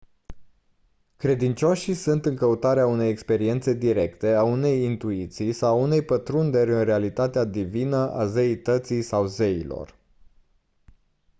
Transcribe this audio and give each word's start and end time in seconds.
credincioșii 1.17 1.93
sunt 1.93 2.25
în 2.25 2.35
căutarea 2.35 2.85
unei 2.85 3.09
experiențe 3.09 3.73
directe 3.73 4.33
a 4.33 4.43
unei 4.43 4.83
intuiții 4.83 5.53
sau 5.53 5.77
a 5.77 5.81
unei 5.81 6.03
pătrunderi 6.05 6.71
în 6.71 6.83
realitatea 6.83 7.43
divină/a 7.43 8.25
zeității 8.25 9.01
sau 9.01 9.25
zeilor 9.25 9.95